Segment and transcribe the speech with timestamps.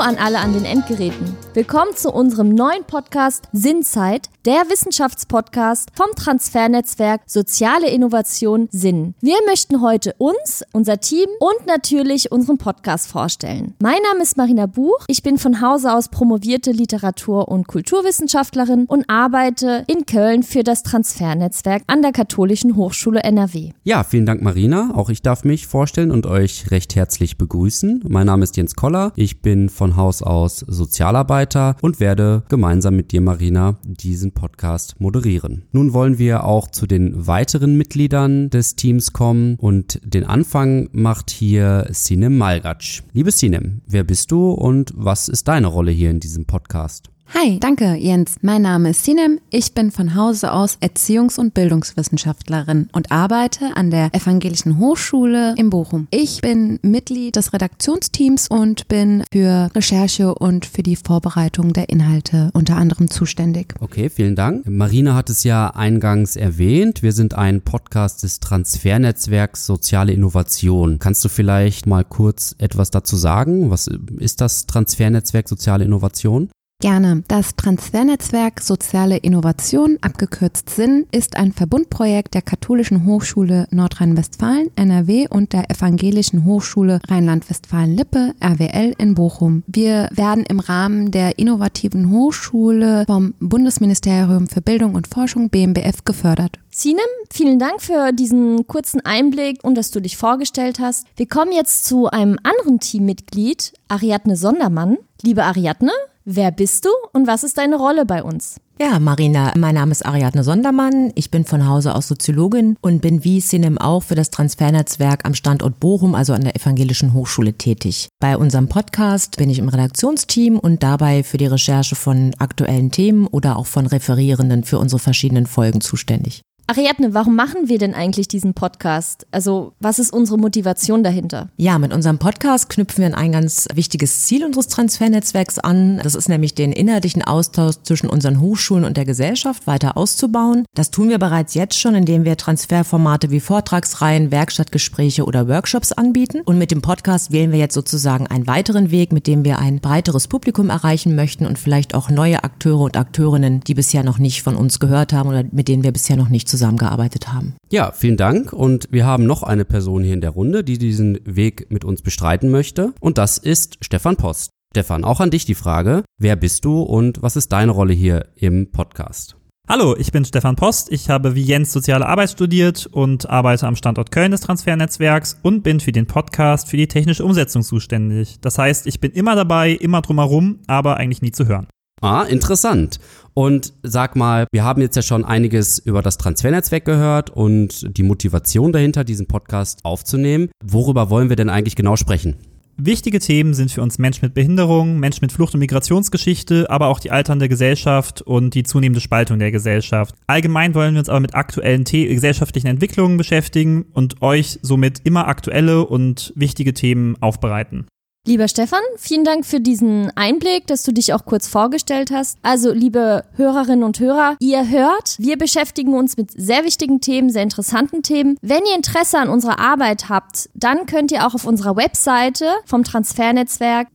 [0.00, 1.47] An alle an den Endgeräten.
[1.54, 9.14] Willkommen zu unserem neuen Podcast Sinnzeit, der Wissenschaftspodcast vom Transfernetzwerk Soziale Innovation Sinn.
[9.20, 13.74] Wir möchten heute uns, unser Team und natürlich unseren Podcast vorstellen.
[13.80, 14.98] Mein Name ist Marina Buch.
[15.08, 20.82] Ich bin von Hause aus promovierte Literatur- und Kulturwissenschaftlerin und arbeite in Köln für das
[20.82, 23.72] Transfernetzwerk an der Katholischen Hochschule NRW.
[23.84, 24.92] Ja, vielen Dank Marina.
[24.94, 28.04] Auch ich darf mich vorstellen und euch recht herzlich begrüßen.
[28.06, 29.12] Mein Name ist Jens Koller.
[29.16, 35.64] Ich bin von Haus aus Sozialarbeiter und werde gemeinsam mit dir Marina diesen Podcast moderieren.
[35.72, 41.30] Nun wollen wir auch zu den weiteren Mitgliedern des Teams kommen und den Anfang macht
[41.30, 43.02] hier Sinem Malgac.
[43.12, 47.10] Liebe Sinem, wer bist du und was ist deine Rolle hier in diesem Podcast?
[47.34, 48.36] Hi, danke Jens.
[48.40, 49.38] Mein Name ist Sinem.
[49.50, 55.68] Ich bin von Hause aus Erziehungs- und Bildungswissenschaftlerin und arbeite an der Evangelischen Hochschule in
[55.68, 56.08] Bochum.
[56.10, 62.50] Ich bin Mitglied des Redaktionsteams und bin für Recherche und für die Vorbereitung der Inhalte
[62.54, 63.74] unter anderem zuständig.
[63.78, 64.66] Okay, vielen Dank.
[64.66, 67.02] Marina hat es ja eingangs erwähnt.
[67.02, 70.98] Wir sind ein Podcast des Transfernetzwerks Soziale Innovation.
[70.98, 73.70] Kannst du vielleicht mal kurz etwas dazu sagen?
[73.70, 73.86] Was
[74.18, 76.48] ist das Transfernetzwerk Soziale Innovation?
[76.80, 77.24] Gerne.
[77.26, 85.54] Das Transfernetzwerk Soziale Innovation, abgekürzt SIN, ist ein Verbundprojekt der Katholischen Hochschule Nordrhein-Westfalen, NRW und
[85.54, 89.64] der Evangelischen Hochschule Rheinland-Westfalen-Lippe, RWL in Bochum.
[89.66, 96.60] Wir werden im Rahmen der innovativen Hochschule vom Bundesministerium für Bildung und Forschung BMBF gefördert.
[96.70, 101.08] Sinem, vielen Dank für diesen kurzen Einblick und dass du dich vorgestellt hast.
[101.16, 104.98] Wir kommen jetzt zu einem anderen Teammitglied, Ariadne Sondermann.
[105.22, 105.90] Liebe Ariadne,
[106.30, 108.60] Wer bist du und was ist deine Rolle bei uns?
[108.78, 111.10] Ja, Marina, mein Name ist Ariadne Sondermann.
[111.14, 115.32] Ich bin von Hause aus Soziologin und bin wie Sinem auch für das Transfernetzwerk am
[115.32, 118.10] Standort Bochum, also an der Evangelischen Hochschule tätig.
[118.20, 123.26] Bei unserem Podcast bin ich im Redaktionsteam und dabei für die Recherche von aktuellen Themen
[123.26, 126.42] oder auch von Referierenden für unsere verschiedenen Folgen zuständig.
[126.70, 129.26] Ariadne, warum machen wir denn eigentlich diesen Podcast?
[129.30, 131.48] Also, was ist unsere Motivation dahinter?
[131.56, 135.98] Ja, mit unserem Podcast knüpfen wir an ein ganz wichtiges Ziel unseres Transfernetzwerks an.
[136.02, 140.66] Das ist nämlich den inhaltlichen Austausch zwischen unseren Hochschulen und der Gesellschaft weiter auszubauen.
[140.74, 146.42] Das tun wir bereits jetzt schon, indem wir Transferformate wie Vortragsreihen, Werkstattgespräche oder Workshops anbieten.
[146.44, 149.80] Und mit dem Podcast wählen wir jetzt sozusagen einen weiteren Weg, mit dem wir ein
[149.80, 154.42] breiteres Publikum erreichen möchten und vielleicht auch neue Akteure und Akteurinnen, die bisher noch nicht
[154.42, 157.54] von uns gehört haben oder mit denen wir bisher noch nicht zusammen zusammengearbeitet haben.
[157.70, 158.52] Ja, vielen Dank.
[158.52, 162.02] Und wir haben noch eine Person hier in der Runde, die diesen Weg mit uns
[162.02, 162.92] bestreiten möchte.
[163.00, 164.50] Und das ist Stefan Post.
[164.74, 168.26] Stefan, auch an dich die Frage, wer bist du und was ist deine Rolle hier
[168.36, 169.36] im Podcast?
[169.66, 170.90] Hallo, ich bin Stefan Post.
[170.92, 175.62] Ich habe wie Jens soziale Arbeit studiert und arbeite am Standort Köln des Transfernetzwerks und
[175.62, 178.40] bin für den Podcast für die technische Umsetzung zuständig.
[178.40, 181.66] Das heißt, ich bin immer dabei, immer drumherum, aber eigentlich nie zu hören.
[182.00, 182.98] Ah, interessant.
[183.34, 188.02] Und sag mal, wir haben jetzt ja schon einiges über das Transfernetzwerk gehört und die
[188.02, 190.50] Motivation dahinter, diesen Podcast aufzunehmen.
[190.64, 192.36] Worüber wollen wir denn eigentlich genau sprechen?
[192.80, 197.00] Wichtige Themen sind für uns Menschen mit Behinderung, Menschen mit Flucht- und Migrationsgeschichte, aber auch
[197.00, 200.14] die alternde Gesellschaft und die zunehmende Spaltung der Gesellschaft.
[200.28, 205.86] Allgemein wollen wir uns aber mit aktuellen gesellschaftlichen Entwicklungen beschäftigen und euch somit immer aktuelle
[205.86, 207.86] und wichtige Themen aufbereiten.
[208.28, 212.36] Lieber Stefan, vielen Dank für diesen Einblick, dass du dich auch kurz vorgestellt hast.
[212.42, 217.42] Also, liebe Hörerinnen und Hörer, ihr hört, wir beschäftigen uns mit sehr wichtigen Themen, sehr
[217.42, 218.36] interessanten Themen.
[218.42, 222.84] Wenn ihr Interesse an unserer Arbeit habt, dann könnt ihr auch auf unserer Webseite vom
[222.84, 223.88] Transfernetzwerk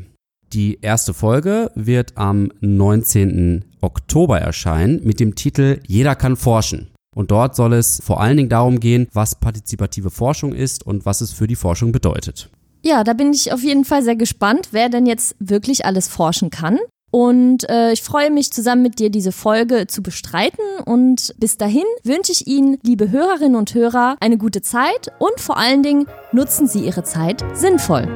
[0.54, 3.66] Die erste Folge wird am 19.
[3.82, 6.88] Oktober erscheinen mit dem Titel Jeder kann forschen.
[7.18, 11.20] Und dort soll es vor allen Dingen darum gehen, was partizipative Forschung ist und was
[11.20, 12.48] es für die Forschung bedeutet.
[12.84, 16.50] Ja, da bin ich auf jeden Fall sehr gespannt, wer denn jetzt wirklich alles forschen
[16.50, 16.78] kann.
[17.10, 20.62] Und äh, ich freue mich zusammen mit dir diese Folge zu bestreiten.
[20.84, 25.56] Und bis dahin wünsche ich Ihnen, liebe Hörerinnen und Hörer, eine gute Zeit und vor
[25.56, 28.06] allen Dingen nutzen Sie Ihre Zeit sinnvoll.